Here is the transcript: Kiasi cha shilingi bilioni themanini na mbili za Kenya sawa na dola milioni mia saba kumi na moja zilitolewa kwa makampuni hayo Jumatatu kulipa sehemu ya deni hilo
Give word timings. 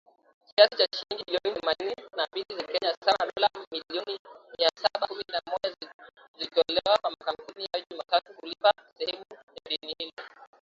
Kiasi 0.47 0.75
cha 0.77 0.87
shilingi 0.97 1.23
bilioni 1.25 1.53
themanini 1.59 2.03
na 2.17 2.27
mbili 2.31 2.55
za 2.59 2.63
Kenya 2.67 2.95
sawa 3.05 3.17
na 3.19 3.31
dola 3.35 3.49
milioni 3.71 4.19
mia 4.59 4.69
saba 4.81 5.07
kumi 5.07 5.23
na 5.31 5.41
moja 5.49 5.75
zilitolewa 6.37 6.97
kwa 7.01 7.09
makampuni 7.09 7.67
hayo 7.73 7.85
Jumatatu 7.91 8.33
kulipa 8.33 8.71
sehemu 8.97 9.25
ya 9.31 9.61
deni 9.69 9.95
hilo 9.97 10.11